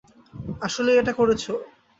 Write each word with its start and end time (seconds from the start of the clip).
আসলেই 0.61 0.99
এটা 1.01 1.13
করেছো? 1.13 1.53